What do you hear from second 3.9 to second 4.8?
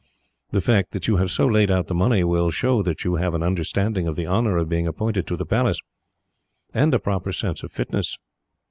of the honour of